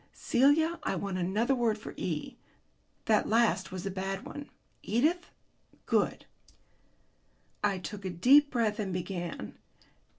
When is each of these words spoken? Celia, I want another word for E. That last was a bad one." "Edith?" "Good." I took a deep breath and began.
Celia, 0.13 0.79
I 0.81 0.95
want 0.95 1.19
another 1.19 1.53
word 1.53 1.77
for 1.77 1.93
E. 1.95 2.35
That 3.05 3.29
last 3.29 3.71
was 3.71 3.85
a 3.85 3.91
bad 3.91 4.25
one." 4.25 4.49
"Edith?" 4.81 5.29
"Good." 5.85 6.25
I 7.63 7.77
took 7.77 8.03
a 8.05 8.09
deep 8.09 8.49
breath 8.49 8.79
and 8.79 8.91
began. 8.91 9.59